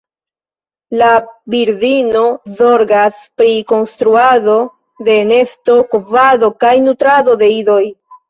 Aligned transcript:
La 1.01 1.09
birdino 1.55 2.21
zorgas 2.61 3.19
pri 3.41 3.53
konstruado 3.73 4.57
de 5.09 5.19
nesto, 5.33 5.75
kovado 5.93 6.51
kaj 6.65 6.73
nutrado 6.89 7.37
de 7.43 7.51
idoj. 7.59 7.81